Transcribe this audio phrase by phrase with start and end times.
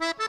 [0.00, 0.12] you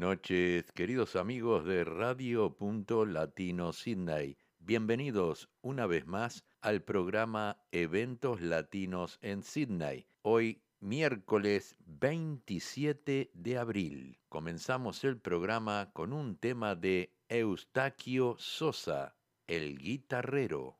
[0.00, 4.38] noches, queridos amigos de Radio Punto Latino Sydney.
[4.58, 10.06] Bienvenidos una vez más al programa Eventos Latinos en Sydney.
[10.22, 19.16] Hoy, miércoles 27 de abril, comenzamos el programa con un tema de Eustaquio Sosa,
[19.46, 20.78] el guitarrero.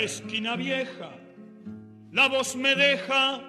[0.00, 1.10] Esquina vieja,
[2.12, 3.40] la voz me deja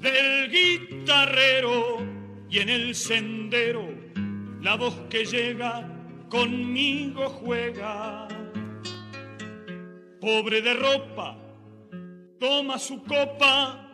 [0.00, 1.98] del guitarrero
[2.50, 3.88] y en el sendero
[4.60, 5.86] la voz que llega
[6.28, 8.26] conmigo juega.
[10.20, 11.38] Pobre de ropa,
[12.40, 13.88] toma su copa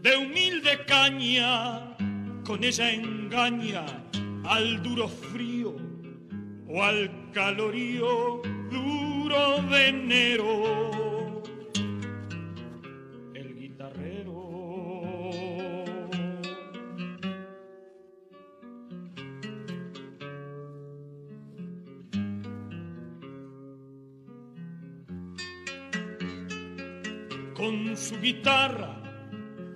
[0.00, 1.96] de humilde caña,
[2.44, 3.84] con ella engaña
[4.44, 5.76] al duro frío
[6.68, 10.95] o al calorío duro de enero.
[28.26, 28.92] Guitarra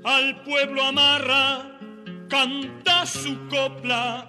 [0.03, 1.79] al pueblo amarra,
[2.29, 4.27] canta su copla,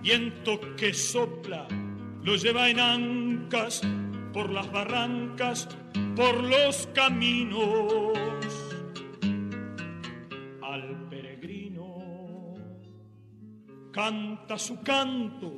[0.00, 1.66] viento que sopla,
[2.22, 3.82] lo lleva en ancas
[4.32, 5.68] por las barrancas,
[6.14, 8.16] por los caminos.
[10.62, 12.54] Al peregrino
[13.92, 15.50] canta su canto,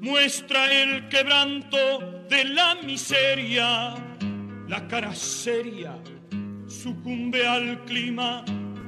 [0.00, 3.96] muestra el quebranto de la miseria,
[4.68, 5.98] la cara seria
[6.82, 8.44] sucumbe al clima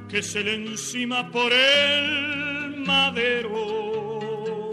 [0.07, 4.69] que se le encima por el madero.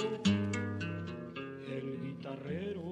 [1.67, 2.85] El guitarrero.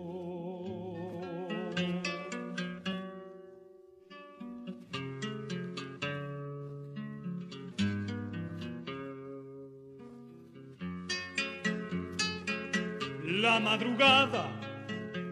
[13.24, 14.44] La madrugada,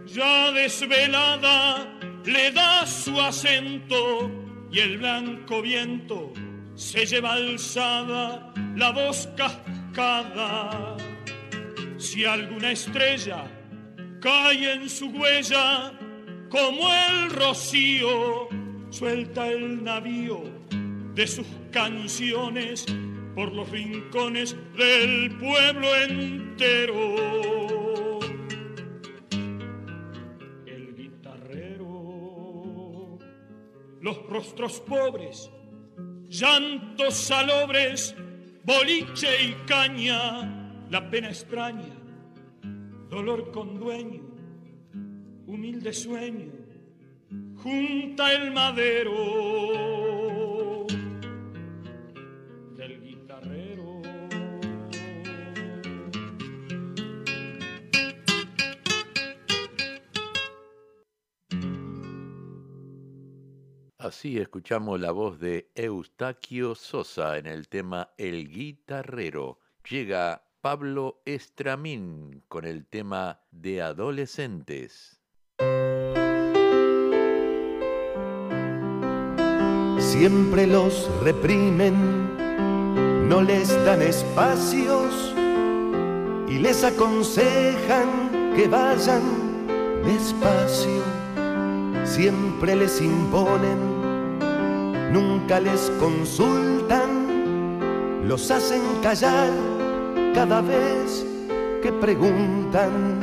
[0.06, 1.88] ya desvelada,
[2.24, 4.43] le da su acento
[4.74, 6.32] y el blanco viento
[6.74, 10.96] se lleva alzada la voz cascada.
[11.96, 13.44] Si alguna estrella
[14.20, 15.92] cae en su huella,
[16.48, 18.48] como el rocío,
[18.90, 20.42] suelta el navío
[21.14, 22.84] de sus canciones
[23.36, 27.63] por los rincones del pueblo entero.
[34.04, 35.50] Los rostros pobres,
[36.28, 38.14] llantos salobres,
[38.62, 41.88] boliche y caña, la pena extraña,
[43.08, 44.20] dolor con dueño,
[45.46, 46.52] humilde sueño,
[47.62, 49.83] junta el madero.
[64.16, 69.58] Así escuchamos la voz de Eustaquio Sosa en el tema El Guitarrero.
[69.90, 75.20] Llega Pablo Estramín con el tema de adolescentes.
[79.98, 82.38] Siempre los reprimen,
[83.28, 85.34] no les dan espacios
[86.48, 89.66] y les aconsejan que vayan
[90.04, 91.02] despacio.
[92.04, 93.93] Siempre les imponen
[95.12, 97.10] nunca les consultan,
[98.26, 99.50] los hacen callar
[100.34, 101.24] cada vez
[101.82, 103.20] que preguntan.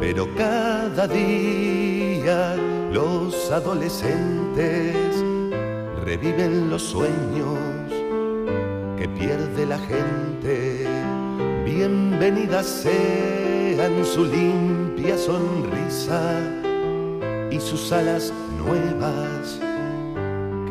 [0.00, 2.56] Pero cada día
[2.92, 4.96] los adolescentes
[6.04, 7.58] reviven los sueños
[8.96, 10.86] que pierde la gente.
[11.64, 16.22] Bienvenidas sean su limpia sonrisa
[17.50, 19.60] y sus alas nuevas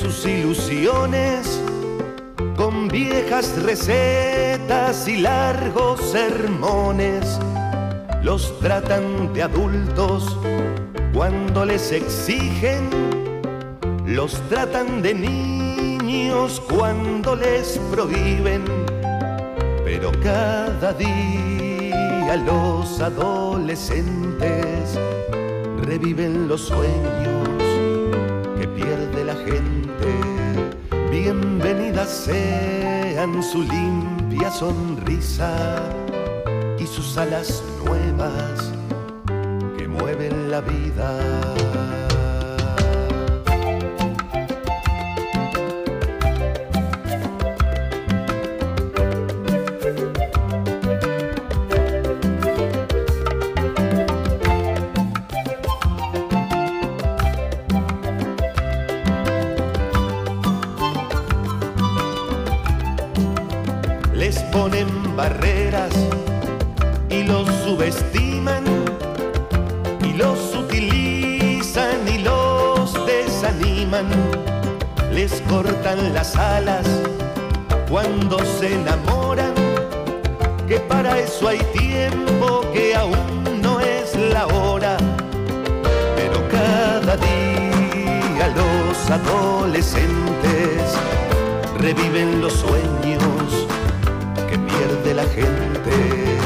[0.00, 1.60] sus ilusiones
[2.56, 7.40] con viejas recetas y largos sermones.
[8.22, 10.38] Los tratan de adultos
[11.12, 12.90] cuando les exigen,
[14.06, 18.64] los tratan de niños cuando les prohíben,
[19.84, 24.96] pero cada día los adolescentes
[25.82, 27.37] reviven los sueños
[32.08, 35.82] Sean su limpia sonrisa
[36.78, 38.72] y sus alas nuevas
[39.76, 41.67] que mueven la vida.
[89.26, 90.82] Adolescentes
[91.78, 93.66] reviven los sueños
[94.48, 96.38] que pierde la gente.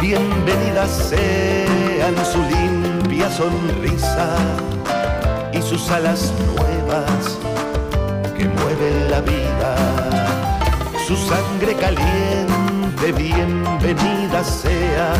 [0.00, 4.36] Bienvenidas sean su limpia sonrisa
[5.52, 7.38] y sus alas nuevas
[8.48, 9.74] mueve la vida.
[11.06, 15.12] Su sangre caliente, bienvenida sea,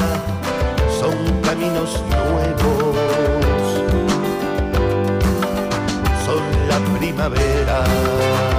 [0.98, 2.96] son caminos nuevos,
[7.30, 8.53] primavera.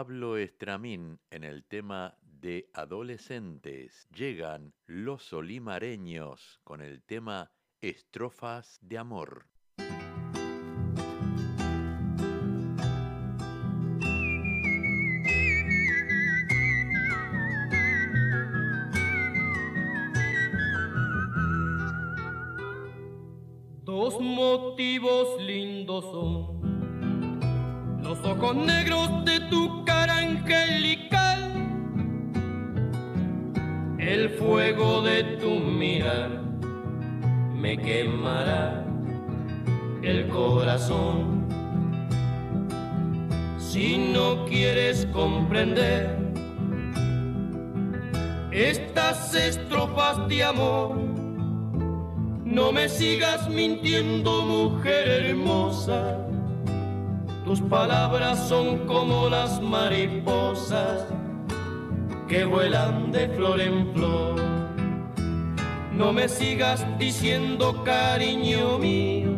[0.00, 4.08] Pablo Estramín en el tema de adolescentes.
[4.16, 7.52] Llegan los olimareños con el tema
[7.82, 9.44] Estrofas de Amor.
[23.84, 26.59] Dos motivos lindos son
[28.10, 31.38] los ojos negros de tu cara angelical,
[33.98, 36.42] el fuego de tu mirar
[37.54, 38.84] me quemará
[40.02, 41.46] el corazón.
[43.58, 46.18] Si no quieres comprender
[48.50, 50.96] estas estrofas de amor,
[52.44, 56.29] no me sigas mintiendo, mujer hermosa
[57.50, 61.04] tus palabras son como las mariposas
[62.28, 64.40] que vuelan de flor en flor.
[65.92, 69.30] No me sigas diciendo cariño mío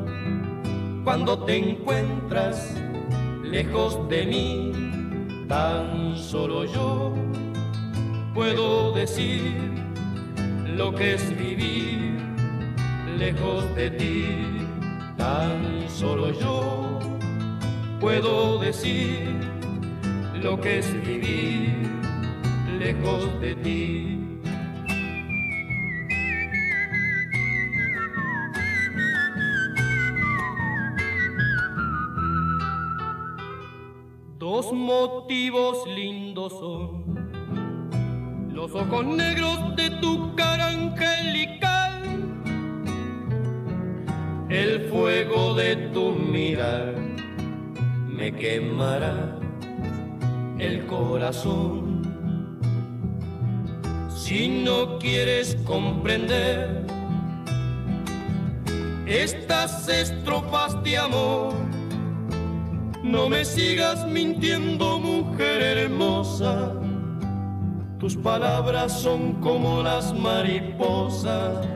[1.04, 2.76] cuando te encuentras
[3.42, 4.72] lejos de mí.
[5.48, 7.14] Tan solo yo
[8.34, 9.40] puedo decir
[10.66, 12.18] lo que es vivir
[13.18, 14.26] lejos de ti.
[15.16, 16.91] Tan solo yo
[18.02, 19.38] puedo decir
[20.42, 21.88] lo que es vivir
[22.80, 24.18] lejos de ti.
[34.36, 37.04] Dos motivos lindos son
[38.52, 42.02] los ojos negros de tu cara angelical,
[44.50, 47.11] el fuego de tu mirar
[48.12, 49.38] me quemará
[50.58, 52.02] el corazón.
[54.08, 56.86] Si no quieres comprender
[59.06, 61.54] estas estrofas de amor,
[63.02, 66.72] no me sigas mintiendo, mujer hermosa.
[67.98, 71.66] Tus palabras son como las mariposas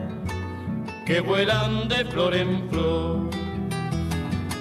[1.07, 3.46] que vuelan de flor en flor.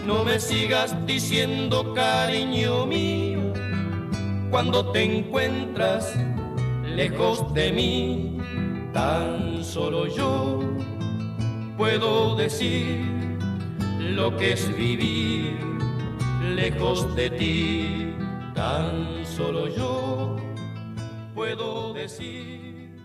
[0.06, 3.54] No me sigas diciendo, cariño mío,
[4.52, 6.16] cuando te encuentras
[6.84, 8.38] lejos de mí,
[8.94, 10.60] tan solo yo
[11.76, 13.04] puedo decir
[14.00, 15.58] lo que es vivir
[16.54, 18.16] lejos de ti,
[18.54, 20.36] tan solo yo
[21.34, 22.96] puedo decir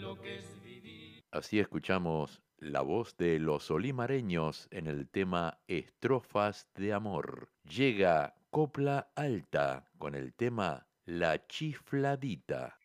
[0.00, 1.22] lo que es vivir.
[1.30, 7.48] Así escuchamos la voz de los olimareños en el tema Estrofas de Amor.
[7.64, 12.78] Llega Copla Alta con el tema La Chifladita.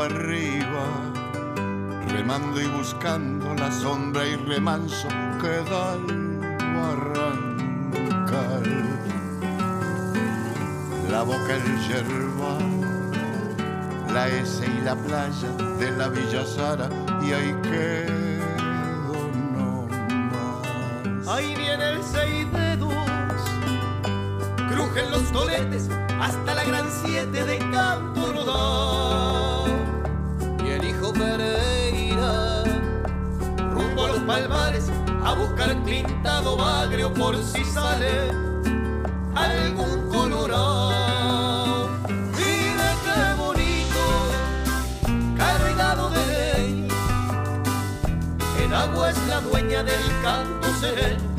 [0.00, 1.12] arriba,
[2.08, 6.29] remando y buscando la sombra y remanso que da
[6.80, 8.66] barrancal.
[11.10, 12.58] La boca el yerba,
[14.12, 16.88] la S y la playa de la Villa Sara
[17.22, 19.16] y ahí quedo
[19.54, 19.88] no
[20.30, 21.28] más.
[21.28, 22.94] Ahí viene el seis dedos,
[24.70, 25.88] crujen los toletes
[26.20, 29.20] hasta la gran siete de Campo Rodón
[31.20, 32.64] Pereira,
[33.72, 34.90] rumbo a los palmares
[35.24, 38.30] a buscar pintado bagrio por si sale
[39.34, 41.88] algún colorado.
[42.36, 44.02] Mira qué bonito,
[45.36, 46.88] cargado de ley.
[48.64, 51.30] El agua es la dueña del canto sereno.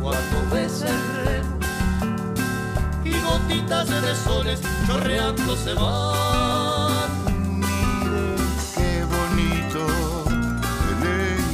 [0.00, 1.58] Cuando ves el remo
[3.04, 6.81] y gotitas de soles chorreando se van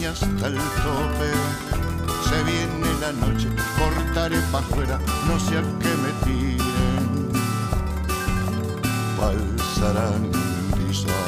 [0.08, 1.30] hasta el tope.
[2.28, 3.48] Se viene la noche,
[3.78, 7.28] cortaré pa' afuera, no sé a qué me tiren.
[9.18, 9.58] Pa'l
[11.08, 11.27] Copla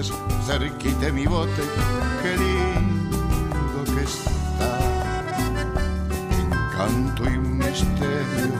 [0.00, 0.12] islotes,
[0.46, 1.62] cerquita mi bote,
[2.22, 4.78] qué lindo que está.
[6.40, 8.52] Encanto y un misterio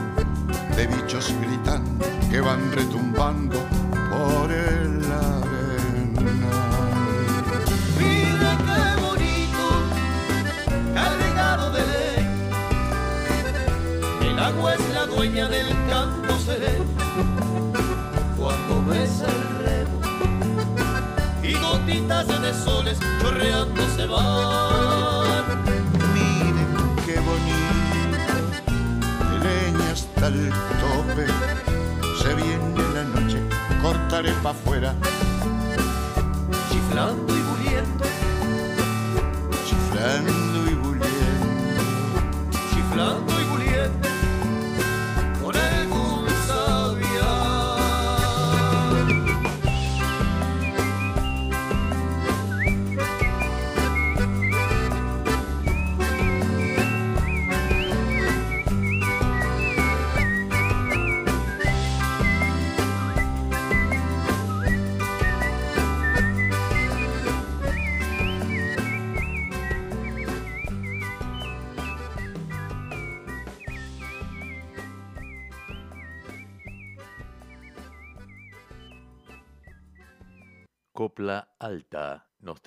[0.75, 3.62] de bichos gritando que van retumbando
[22.53, 25.63] de soles chorreando se van.
[26.13, 28.33] Miren qué bonito,
[29.43, 30.49] leña hasta el
[30.81, 31.25] tope.
[32.21, 33.39] Se viene la noche,
[33.81, 34.95] cortaré pa' afuera.
[36.69, 38.05] Chiflando y bulliendo.
[39.65, 40.42] Chiflando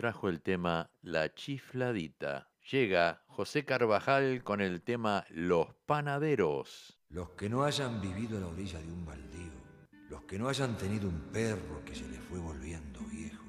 [0.07, 2.49] trajo el tema La Chifladita.
[2.71, 7.01] Llega José Carvajal con el tema Los Panaderos.
[7.09, 9.51] Los que no hayan vivido a la orilla de un baldío,
[10.09, 13.45] los que no hayan tenido un perro que se les fue volviendo viejo,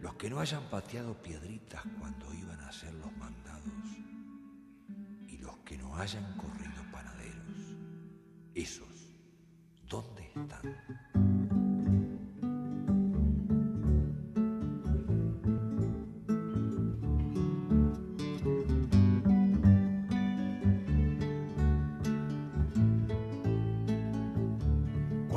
[0.00, 3.62] los que no hayan pateado piedritas cuando iban a hacer los mandados,
[5.28, 7.76] y los que no hayan corrido panaderos,
[8.56, 9.14] esos,
[9.88, 10.97] ¿dónde están?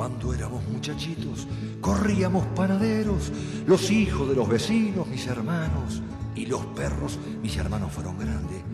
[0.02, 1.46] Cuando éramos muchachitos,
[1.80, 3.30] corríamos panaderos,
[3.68, 6.02] los hijos de los vecinos, mis hermanos,
[6.34, 8.64] y los perros, mis hermanos fueron grandes.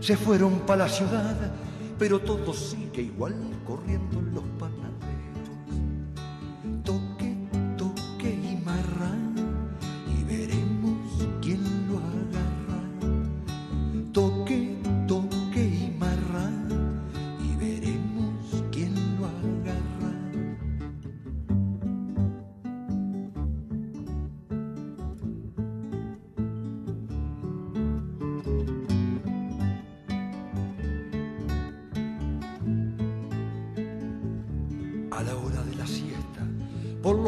[0.00, 1.50] Se fueron para la ciudad,
[1.98, 3.34] pero todo sigue igual
[3.66, 4.44] corriendo los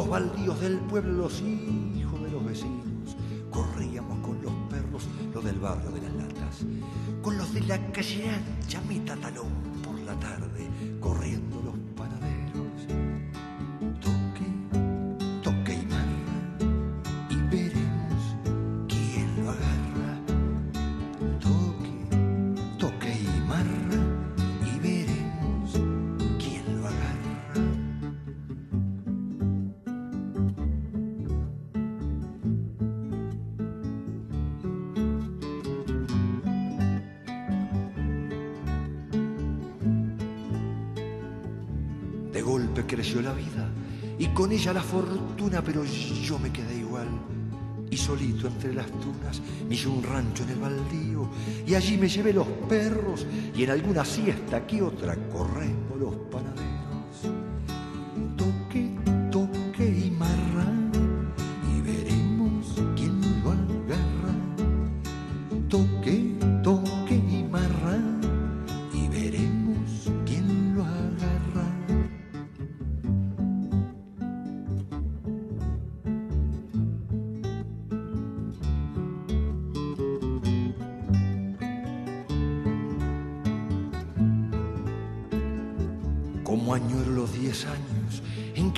[0.09, 3.15] los baldíos del pueblo, los hijos de los vecinos.
[3.51, 6.65] Corríamos con los perros, los del barrio de las latas.
[7.23, 9.53] Con los de la calle ancha, meta talón
[9.85, 10.67] por la tarde.
[10.99, 11.18] Corríamos
[42.99, 43.71] creció la vida.
[44.19, 47.07] Y con ella la fortuna, pero yo me quedé igual.
[47.89, 51.31] Y solito entre las tunas me hice un rancho en el baldío.
[51.65, 53.25] Y allí me llevé los perros.
[53.55, 56.13] Y en alguna siesta aquí otra corremos los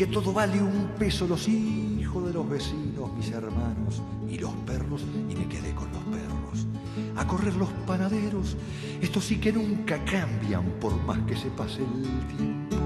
[0.01, 4.01] que todo vale un peso los hijos de los vecinos, mis hermanos
[4.31, 6.67] y los perros, y me quedé con los perros.
[7.17, 8.57] A correr los panaderos,
[9.03, 12.80] estos sí que nunca cambian por más que se pase el tiempo.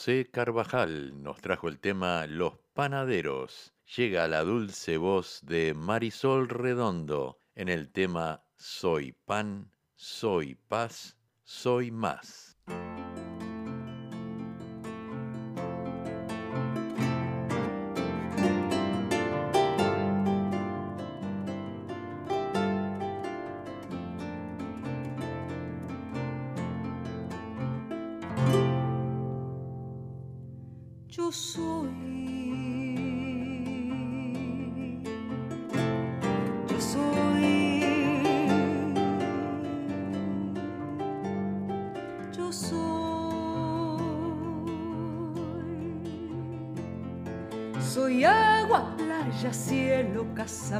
[0.00, 3.74] José Carvajal nos trajo el tema Los Panaderos.
[3.98, 11.90] Llega la dulce voz de Marisol Redondo en el tema Soy pan, soy paz, soy
[11.90, 12.49] más.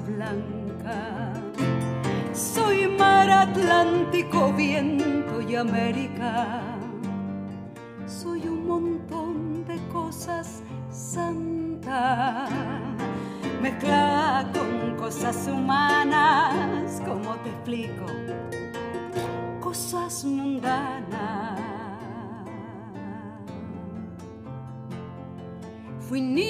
[0.00, 1.32] Blanca.
[2.32, 6.69] Soy mar Atlántico, viento y América.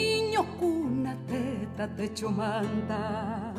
[0.00, 3.52] Fui niño cuna, teta, techo, manta.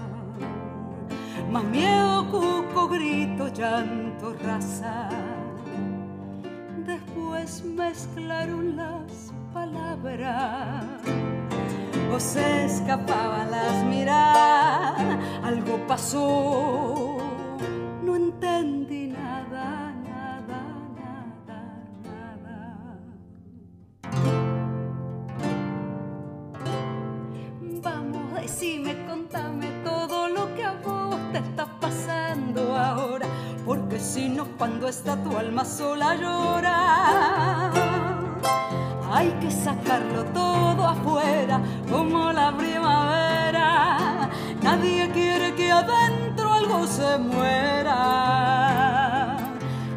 [1.51, 5.09] Más miedo, cuco, grito, llanto, raza.
[6.85, 10.97] Después mezclaron las palabra
[12.13, 17.10] o se escapaban las miradas, algo pasó,
[35.51, 37.71] alma sola llora
[39.11, 44.29] hay que sacarlo todo afuera como la primavera.
[44.61, 47.97] Nadie quiere que adentro algo se muera.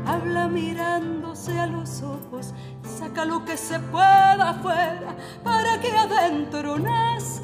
[0.04, 5.14] Habla mirándose a los ojos, saca lo que se pueda afuera
[5.44, 7.43] para que adentro nazca.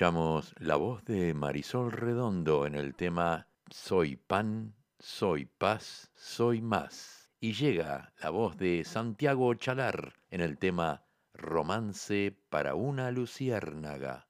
[0.00, 7.28] Escuchamos la voz de Marisol Redondo en el tema Soy pan, soy paz, soy más.
[7.38, 11.02] Y llega la voz de Santiago Chalar en el tema
[11.34, 14.26] Romance para una luciérnaga.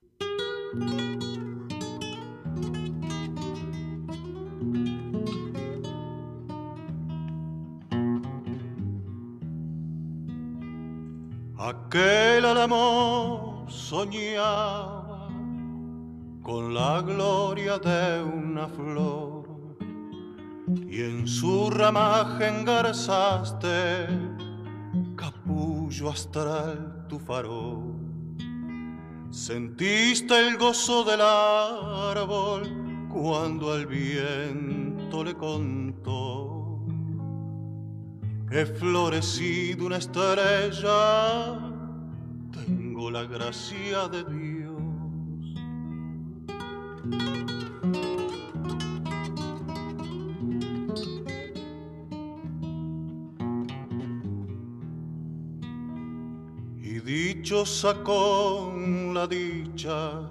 [11.56, 14.99] Aquel álamo soñaba
[16.50, 19.44] con la gloria de una flor
[20.88, 24.08] y en su ramaje engarzaste
[25.14, 27.94] capullo astral tu farol.
[29.30, 32.62] Sentiste el gozo del árbol
[33.08, 36.80] cuando al viento le contó
[38.50, 41.60] He florecido una estrella,
[42.50, 44.49] tengo la gracia de Dios.
[57.50, 60.30] Dichosa con la dicha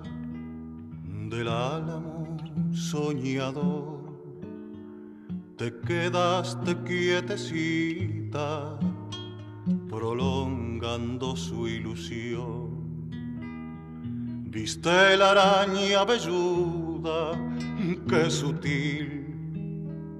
[1.29, 2.37] del álamo
[2.71, 3.99] soñador
[5.57, 8.79] te quedaste quietecita,
[9.89, 13.09] prolongando su ilusión.
[14.49, 17.33] Viste la araña velluda,
[18.07, 19.25] que sutil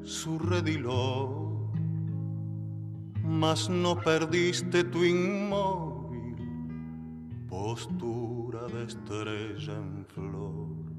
[0.03, 1.71] su rediló,
[3.23, 5.88] mas no perdiste tu inmóvil
[7.49, 10.89] postura de estrella en flor.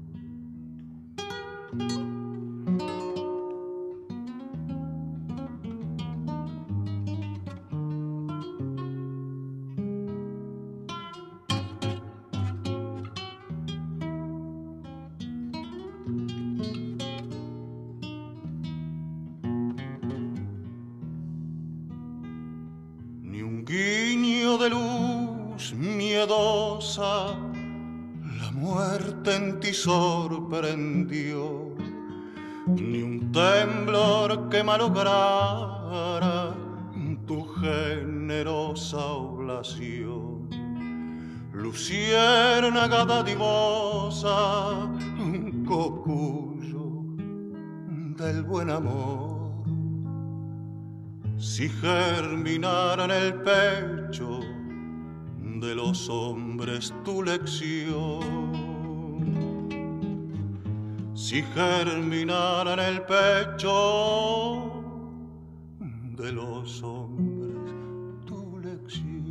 [26.81, 31.43] La muerte en ti sorprendió.
[32.67, 36.55] Ni un temblor que malograra
[37.27, 40.49] tu generosa oblación.
[41.53, 44.73] Luciérnaga dadivosa,
[45.19, 46.87] un cocuyo
[48.17, 49.31] del buen amor
[51.37, 54.41] si germinara en el pecho
[55.61, 58.19] de los hombres tu lección,
[61.13, 64.71] si germinara en el pecho
[66.17, 69.21] de los hombres tu lección.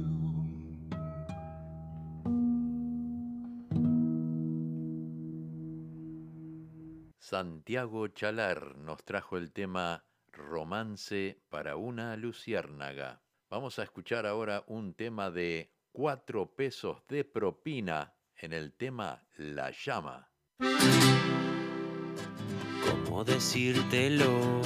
[7.19, 13.21] Santiago Chalar nos trajo el tema Romance para una luciérnaga.
[13.51, 19.71] Vamos a escuchar ahora un tema de cuatro pesos de propina en el tema La
[19.71, 20.31] llama.
[22.85, 24.63] ¿Cómo decírtelo?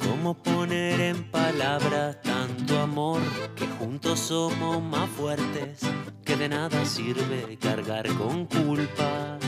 [0.00, 3.20] ¿Cómo poner en palabras tanto amor
[3.54, 5.80] que juntos somos más fuertes?
[6.24, 9.40] Que de nada sirve cargar con culpas.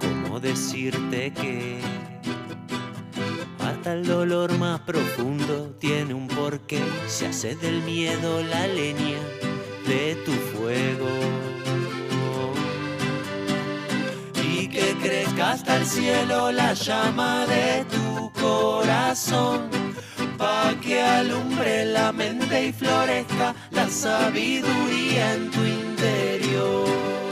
[0.00, 1.80] ¿Cómo decirte que
[3.92, 6.80] el dolor más profundo tiene un porqué.
[7.06, 9.18] Se hace del miedo la leña
[9.86, 11.08] de tu fuego.
[14.42, 19.68] Y que crezca hasta el cielo la llama de tu corazón.
[20.38, 27.23] Pa' que alumbre la mente y florezca la sabiduría en tu interior.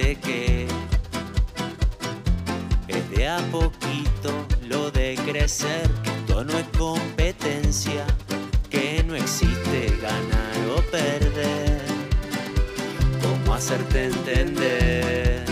[0.00, 0.66] Que
[2.88, 4.32] es de a poquito
[4.66, 8.06] lo de crecer, que esto no es competencia,
[8.70, 11.82] que no existe ganar o perder.
[13.22, 15.44] ¿Cómo hacerte entender?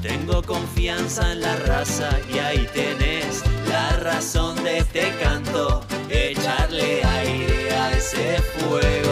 [0.00, 7.74] Tengo confianza en la raza y ahí tenés la razón de este canto, echarle aire
[7.74, 9.07] a ese fuego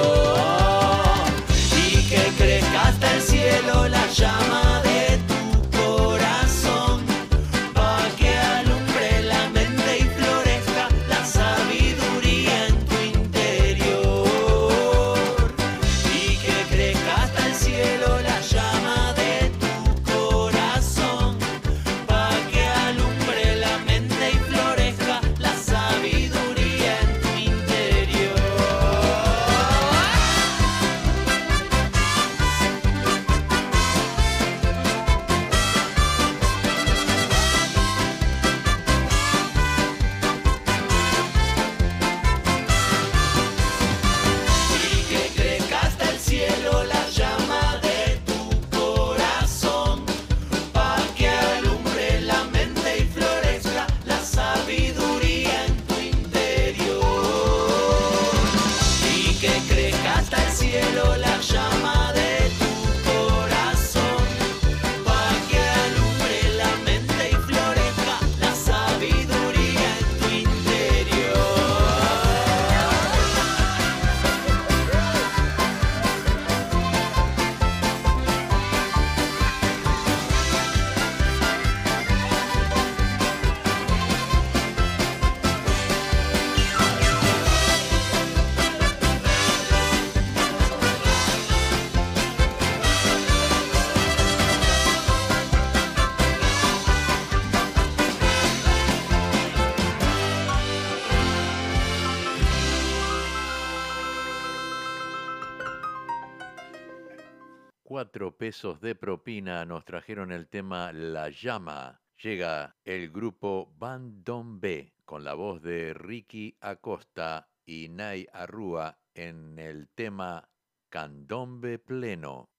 [108.37, 112.01] pesos de propina nos trajeron el tema La llama.
[112.23, 119.89] Llega el grupo Bandombe con la voz de Ricky Acosta y Nay Arrúa en el
[119.89, 120.49] tema
[120.89, 122.51] Candombe Pleno.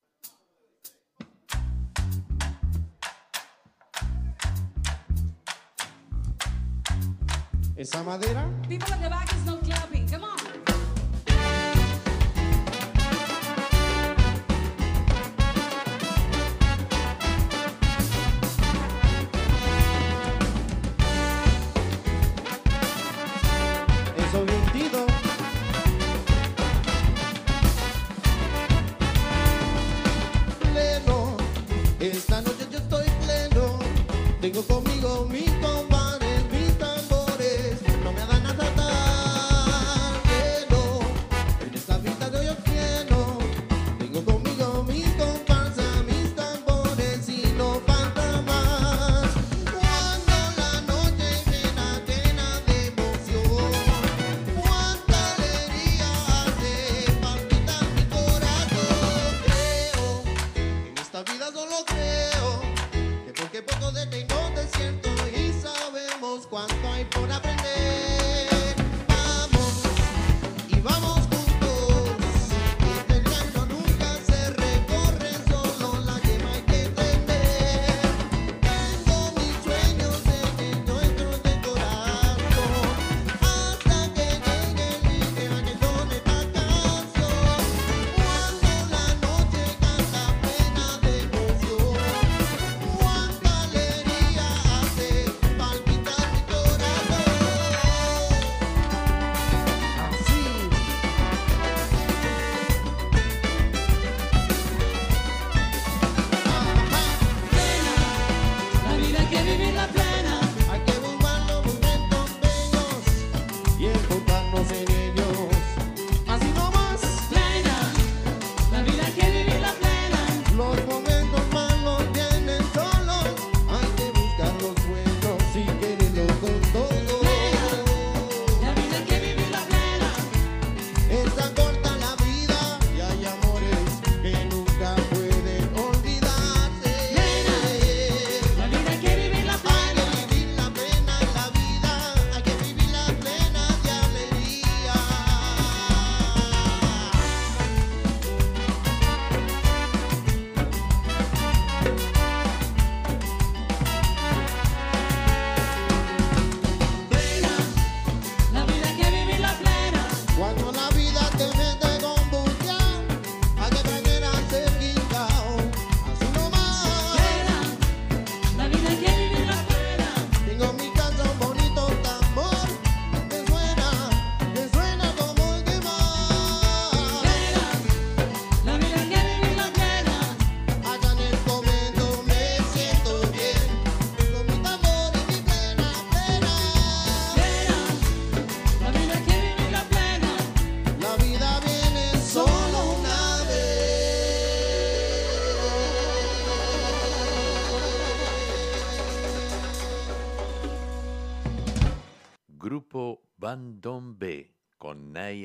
[7.76, 9.97] Esa madera People at the back is not clapping.
[34.50, 34.87] tenho como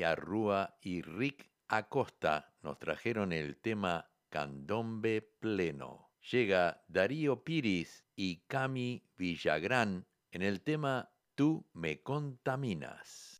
[0.01, 6.09] Arrúa y Rick Acosta nos trajeron el tema Candombe Pleno.
[6.31, 13.32] Llega Darío Piris y Cami Villagrán en el tema Tú me contaminas.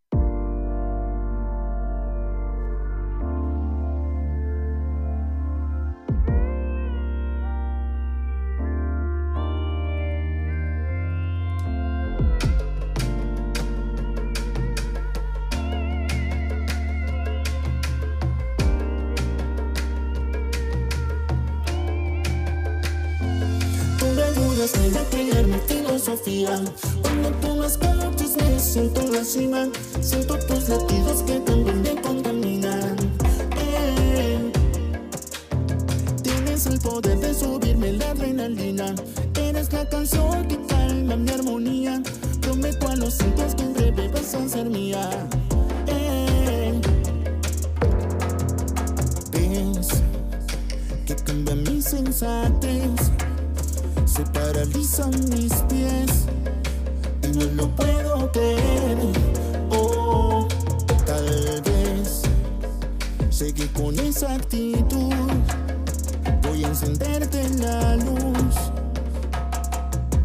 [27.02, 29.68] Cuando tú me escuchas me siento en la cima.
[30.02, 32.96] Siento tus latidos que también me contaminan.
[33.58, 34.52] Eh.
[36.22, 38.96] Tienes el poder de subirme la adrenalina.
[39.40, 42.02] Eres la canción que calma mi armonía.
[42.42, 45.10] Prometo a los cientos que en breve vas a ser mía.
[45.88, 46.82] Eh.
[51.06, 53.23] Que cambia mi sensatez
[54.14, 56.26] se paralizan mis pies
[57.24, 58.98] y no lo puedo creer.
[59.72, 60.48] Oh,
[61.04, 62.22] tal vez
[63.32, 65.16] sé que con esa actitud
[66.44, 68.56] voy a encenderte la luz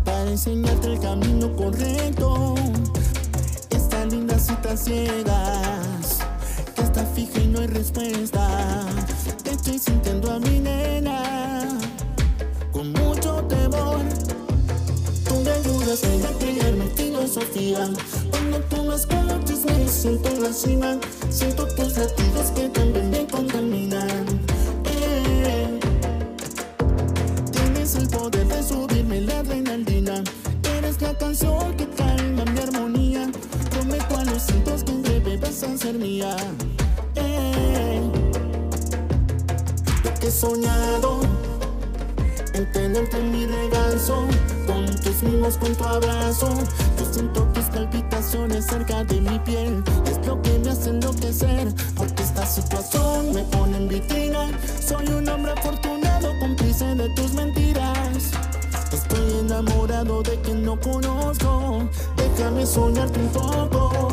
[0.05, 2.57] para enseñarte el camino correcto.
[3.71, 6.19] Esta linda cita ciegas
[6.75, 8.85] que está fija y no hay respuesta.
[9.43, 11.88] Te estoy sintiendo a mi nena
[15.89, 17.89] me ayudas a crear mi filosofía.
[18.31, 20.99] Cuando tú me me siento en la cima.
[21.31, 24.27] Siento tus latidos que también me contaminan.
[24.85, 25.81] Eh.
[27.53, 30.23] Tienes el poder de subirme la adrenalina.
[30.77, 33.31] Eres la canción que calma mi armonía.
[33.71, 36.37] Prometo a los cientos que en breve vas a ser mía.
[37.15, 38.03] Eh.
[40.21, 41.21] Que he soñado
[42.73, 44.27] tenerte en mi regazo,
[45.23, 46.49] mimos, con tu abrazo.
[46.99, 52.23] Yo siento tus palpitaciones cerca de mi piel, es lo que me hace enloquecer, porque
[52.23, 54.51] esta situación me pone en vitrina.
[54.81, 58.31] Soy un hombre afortunado, cómplice de tus mentiras.
[58.93, 64.09] Estoy enamorado de quien no conozco, déjame soñarte un poco.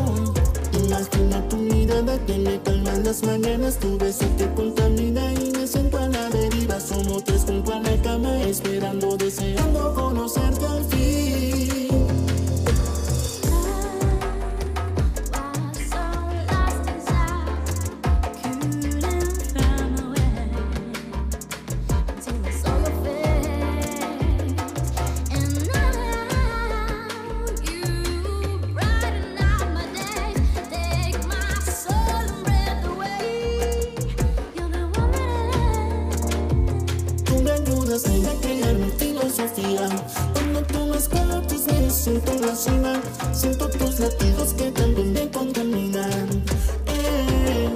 [0.74, 5.66] Imagina tu mirada que me calma en las mañanas, tu beso que contamina y me
[5.66, 6.80] siento a la deriva.
[6.80, 7.75] Somos tres junto
[8.06, 11.75] esperando, deseando conocerte al fin.
[38.04, 39.88] Me ayudas a crear mi filosofía.
[40.34, 43.02] Cuando tú me escuchas me siento en la cima.
[43.34, 46.44] Siento tus latidos que también me contaminan.
[46.88, 47.70] Eh.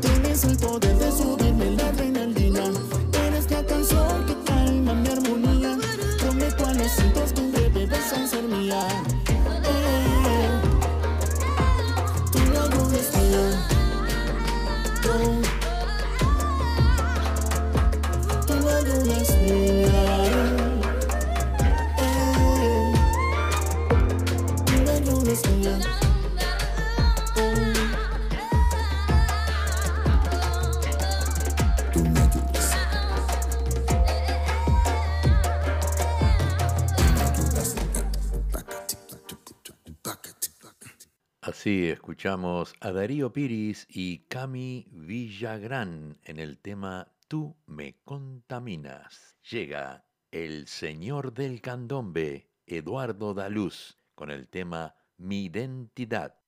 [0.00, 1.92] Tienes el poder de subirme la
[41.90, 49.36] Escuchamos a Darío Piris y Cami Villagrán en el tema Tú me contaminas.
[49.50, 56.41] Llega el señor del candombe, Eduardo Daluz, con el tema Mi identidad.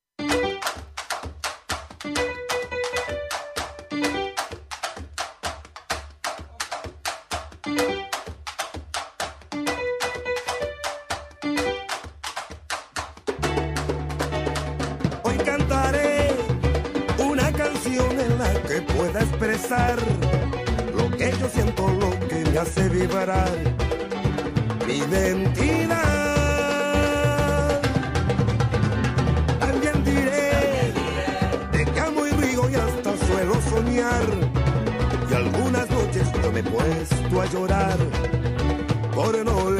[23.06, 23.50] Vibrar,
[24.86, 26.00] mi identidad.
[29.60, 30.92] También diré
[31.72, 34.26] de que amo y río y hasta suelo soñar.
[35.30, 37.98] Y algunas noches yo me he puesto a llorar
[39.14, 39.70] por no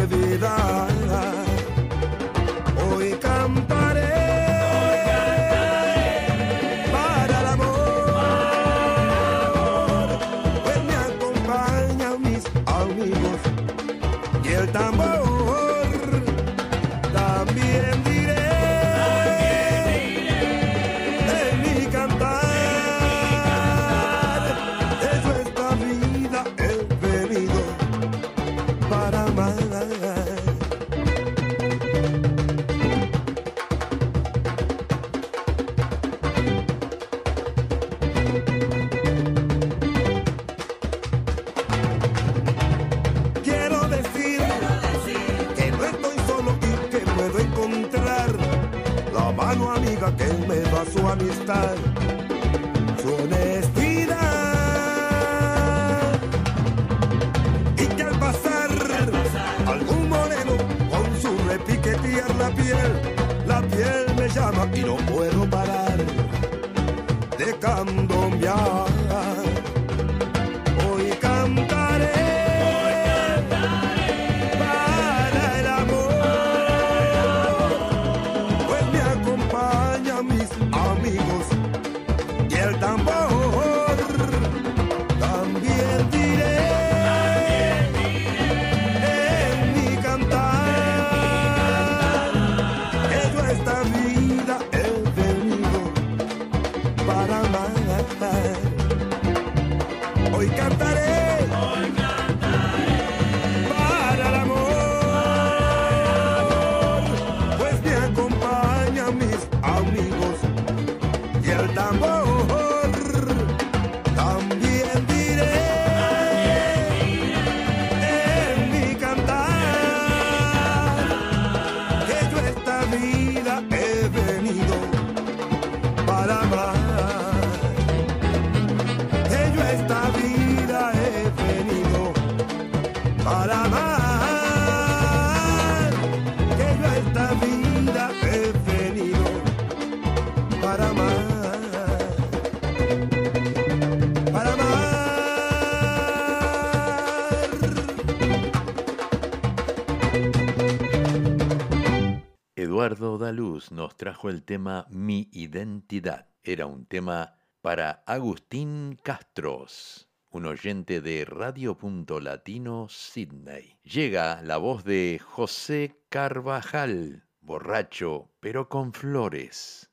[153.85, 156.26] nos trajo el tema Mi Identidad.
[156.43, 163.76] Era un tema para Agustín Castros, un oyente de Radio Punto Latino Sydney.
[163.82, 169.91] Llega la voz de José Carvajal, borracho pero con flores.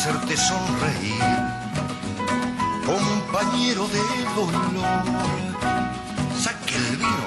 [0.00, 1.22] Hacerte sonreír,
[2.86, 4.00] compañero de
[4.34, 4.80] dolor.
[6.42, 7.26] Saque el vino,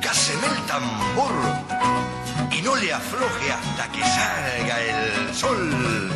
[0.00, 1.34] cáseme el tambor
[2.52, 6.12] y no le afloje hasta que salga el sol.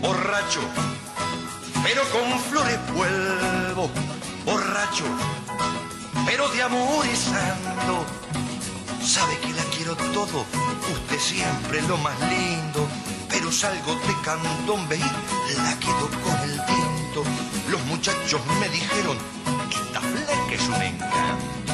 [0.00, 0.60] Borracho,
[1.82, 3.90] pero con flores vuelvo.
[4.44, 5.06] Borracho,
[6.24, 8.06] pero de amores ando.
[9.04, 10.44] Sabe que la quiero todo,
[10.94, 12.88] usted siempre lo más lindo.
[13.52, 17.24] Salgo de candombe y la quedo con el tinto.
[17.70, 19.16] Los muchachos me dijeron
[19.70, 21.72] esta fleca es un encanto.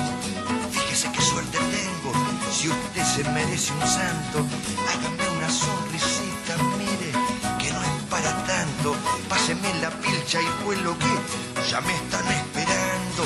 [0.71, 2.13] Fíjese qué suerte tengo,
[2.53, 4.47] si usted se merece un santo,
[4.89, 7.11] hágame una sonrisita, mire,
[7.59, 8.95] que no es para tanto.
[9.29, 13.23] Páseme la pilcha y vuelo que ya me están esperando.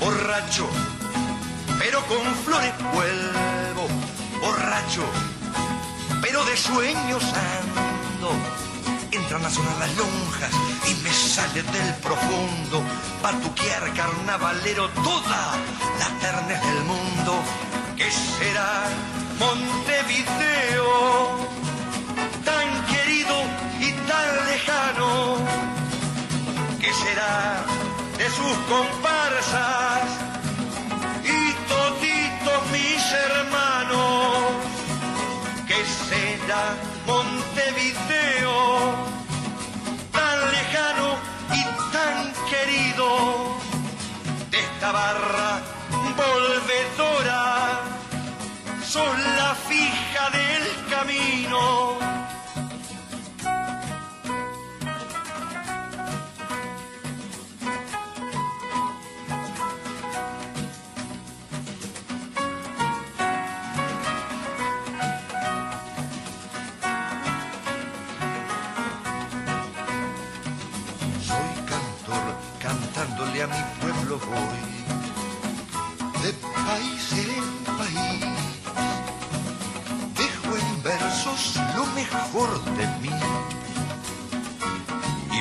[0.00, 0.66] Borracho,
[1.78, 3.88] pero con flores vuelvo.
[4.40, 5.04] Borracho,
[6.28, 8.30] pero de sueños ando.
[9.10, 10.52] Entran a sonar las lonjas
[10.90, 12.82] y me sale del profundo
[13.22, 15.56] batuquear carnavalero toda
[15.98, 17.32] la ternes del mundo.
[17.96, 18.84] ¿Qué será
[19.38, 20.88] Montevideo?
[22.44, 23.36] Tan querido
[23.80, 25.38] y tan lejano.
[26.78, 27.64] ¿Qué será
[28.18, 29.07] de sus comparsas
[48.88, 49.27] Son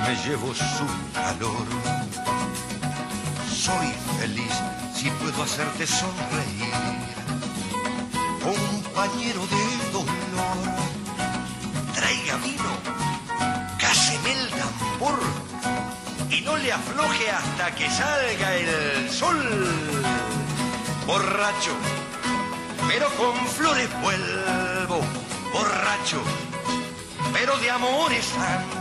[0.08, 1.68] me llevo su calor.
[3.50, 3.88] Soy
[4.20, 4.54] feliz
[4.96, 6.74] si puedo hacerte sonreír,
[8.42, 10.58] compañero de dolor.
[11.94, 12.72] Traiga vino,
[13.78, 15.20] cáseme el tambor
[16.30, 19.44] y no le afloje hasta que salga el sol.
[21.06, 21.76] Borracho,
[22.88, 25.02] pero con flores vuelvo.
[25.52, 26.22] Borracho,
[27.34, 28.77] pero de amores ando.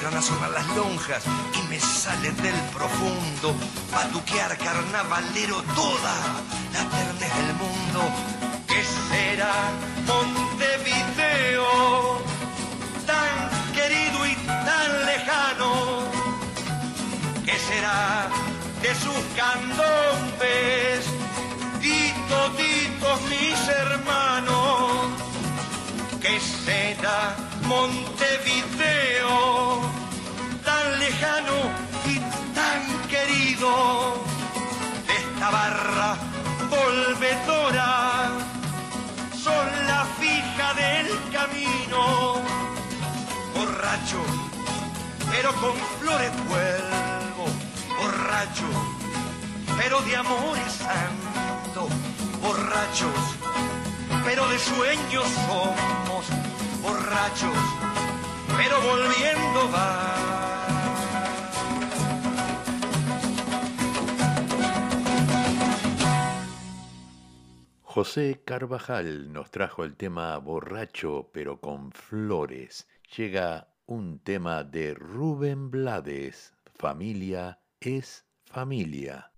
[0.00, 3.54] Entran a sonar las lonjas y me salen del profundo.
[3.92, 6.14] Batuquear carnavalero toda
[6.72, 8.10] la ternes del mundo.
[8.66, 9.52] ¿Qué será
[10.06, 12.22] Montevideo?
[13.06, 16.00] Tan querido y tan lejano.
[17.44, 18.30] ¿Qué será
[18.80, 21.04] de sus candombes
[21.82, 25.10] y toditos mis hermanos?
[26.22, 29.89] ¿Qué será Montevideo?
[31.10, 31.58] lejano
[32.06, 32.18] y
[32.54, 33.70] tan querido
[35.06, 36.16] de esta barra
[36.68, 38.30] volvedora.
[39.44, 42.36] Son la fija del camino,
[43.56, 44.22] borracho,
[45.32, 47.44] pero con flores vuelvo,
[47.98, 48.68] borracho,
[49.78, 51.88] pero de amores santo,
[52.42, 53.22] borrachos,
[54.24, 56.24] pero de sueños somos,
[56.82, 57.58] borrachos,
[58.56, 60.59] pero volviendo va.
[67.92, 72.86] José Carvajal nos trajo el tema Borracho pero con flores.
[73.16, 79.32] Llega un tema de Rubén Blades, Familia es familia.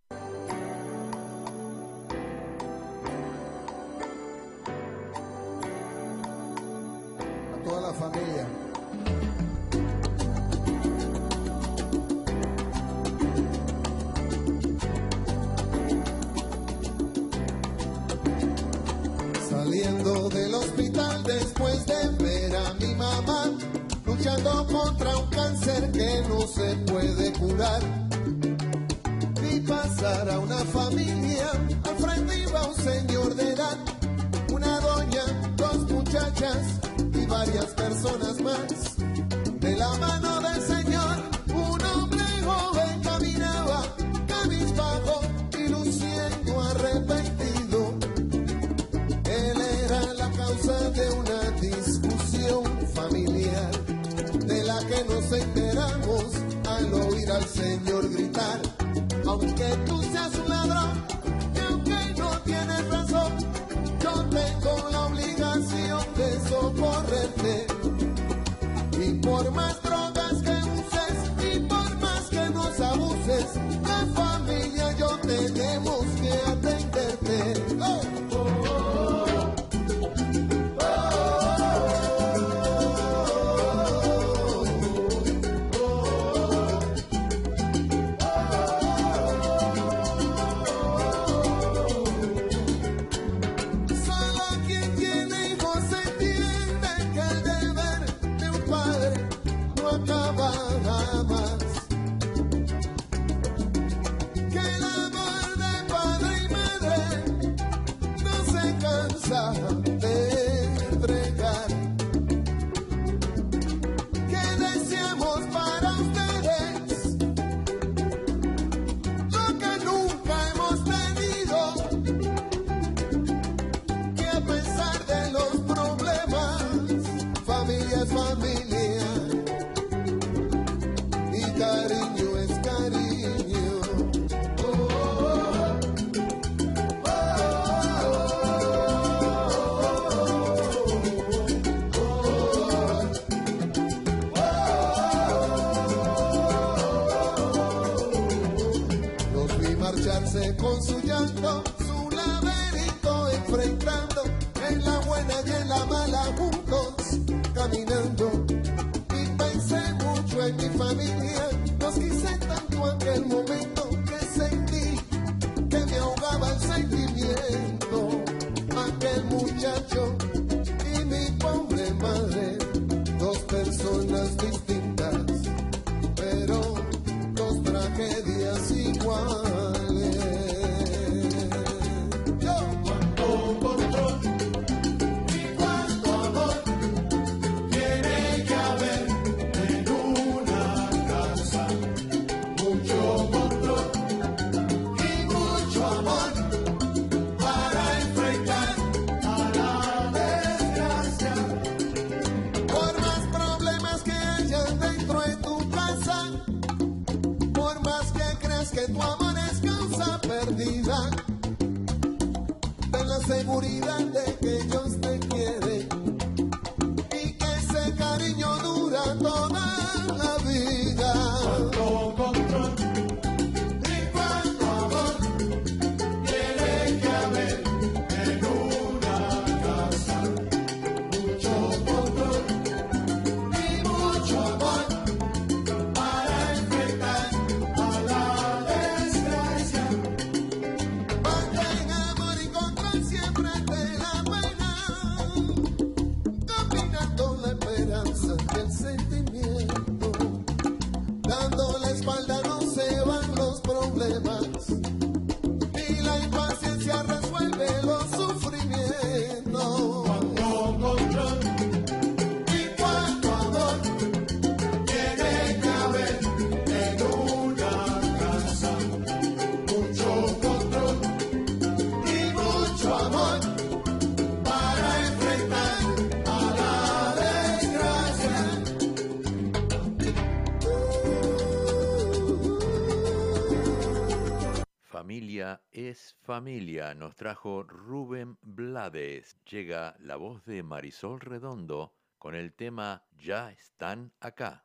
[286.23, 289.37] Familia, nos trajo Rubén Blades.
[289.51, 294.64] Llega la voz de Marisol Redondo con el tema Ya están acá.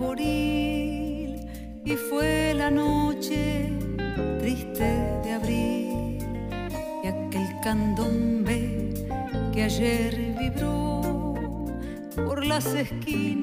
[0.00, 3.72] Y fue la noche
[4.38, 4.84] triste
[5.24, 6.18] de abril.
[7.02, 8.94] Y aquel candombe
[9.52, 11.02] que ayer vibró
[12.14, 13.37] por las esquinas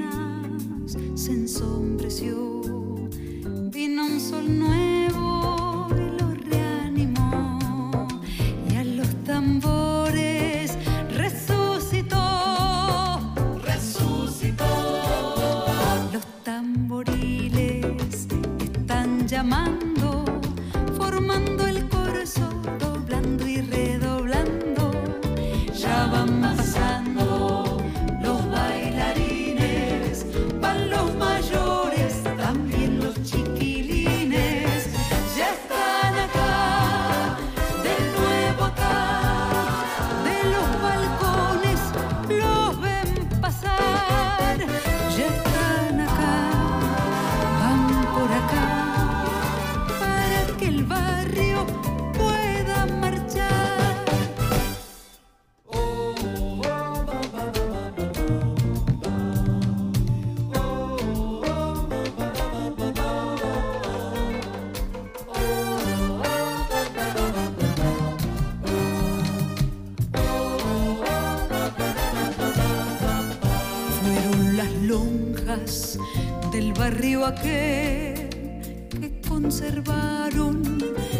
[79.46, 80.64] conservaron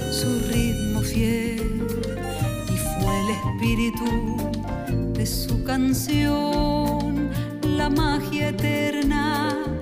[0.10, 1.86] su ritmo fiel
[2.74, 7.30] y fue el espíritu de su canción,
[7.62, 9.75] la magia eterna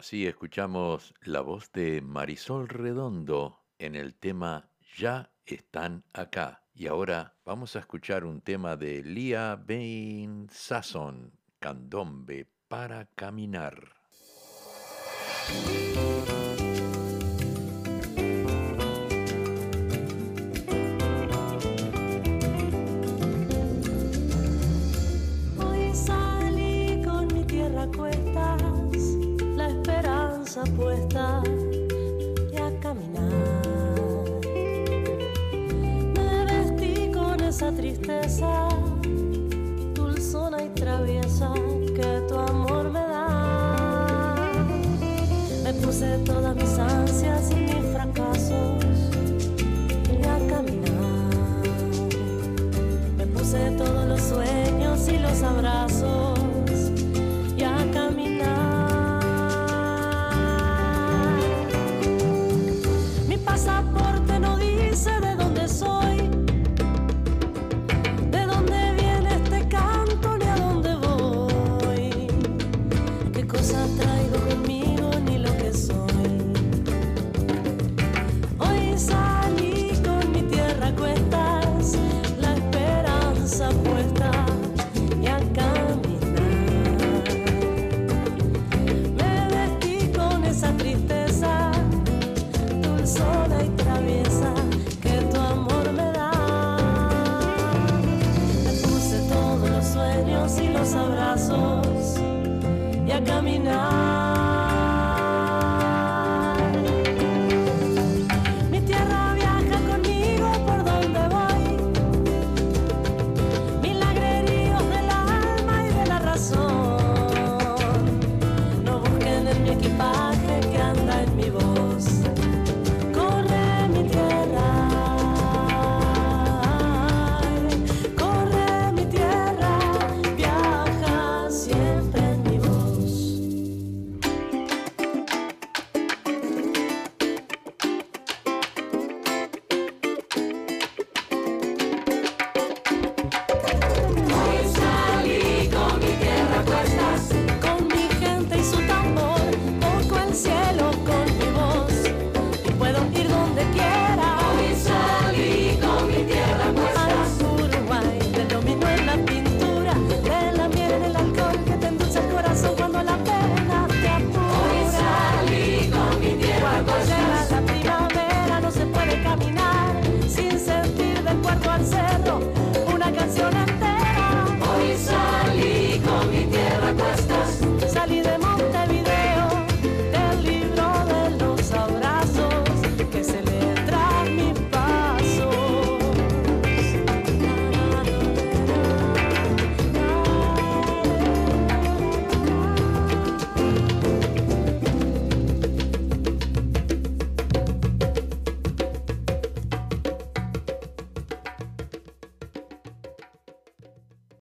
[0.00, 6.62] Así escuchamos la voz de Marisol Redondo en el tema Ya están acá.
[6.74, 13.94] Y ahora vamos a escuchar un tema de Lía Bain Sasson, Candombe para caminar.
[46.10, 48.84] Me todas mis ansias y mis fracasos
[50.10, 51.30] y a caminar.
[53.32, 56.29] puse todos los sueños y los abrazos
[100.94, 102.20] abrazos
[103.06, 103.89] y a caminar.